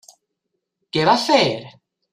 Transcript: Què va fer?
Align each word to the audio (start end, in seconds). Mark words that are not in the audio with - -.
Què 0.97 1.05
va 1.11 1.17
fer? 1.27 1.41